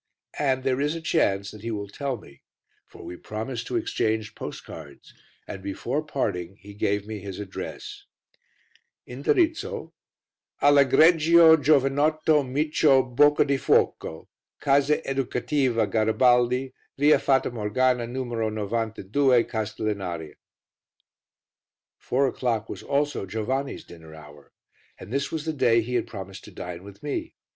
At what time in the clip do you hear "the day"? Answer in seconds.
25.45-25.81